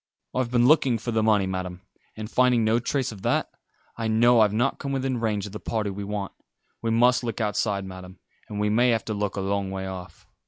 I've 0.33 0.49
been 0.49 0.65
looking 0.65 0.97
for 0.97 1.11
the 1.11 1.21
money, 1.21 1.45
Madam, 1.45 1.81
and 2.17 2.27
finding 2.27 2.63
no 2.65 2.79
trace 2.79 3.11
of 3.11 3.21
that, 3.21 3.51
I 3.97 4.07
know 4.07 4.39
I've 4.39 4.51
not 4.51 4.79
come 4.79 4.93
within 4.93 5.19
range 5.19 5.45
of 5.45 5.51
the 5.51 5.59
party 5.59 5.91
we 5.91 6.03
want. 6.03 6.31
We 6.81 6.89
must 6.89 7.23
look 7.23 7.39
outside, 7.39 7.85
Madam, 7.85 8.17
and 8.49 8.59
we 8.59 8.71
may 8.71 8.89
have 8.89 9.05
to 9.05 9.13
look 9.13 9.35
a 9.35 9.41
long 9.41 9.69
way 9.69 9.85
off. 9.85 10.25